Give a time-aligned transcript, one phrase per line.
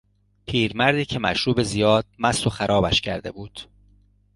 [0.45, 3.69] پیرمردی که مشروب زیاد مست و خرابش کرده بود